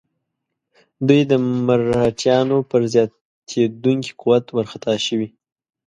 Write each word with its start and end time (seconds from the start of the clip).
دوی 1.07 1.21
د 1.31 1.33
مرهټیانو 1.67 2.57
پر 2.69 2.81
زیاتېدونکي 2.93 4.11
قوت 4.21 4.45
وارخطا 4.55 4.93
شوي. 5.05 5.27